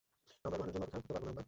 আমরা 0.45 0.51
রেহানের 0.55 0.73
জন্য 0.73 0.83
অপেক্ষা 0.87 0.99
করতে 1.03 1.11
পারবো 1.13 1.25
না 1.25 1.31
আব্বা? 1.31 1.39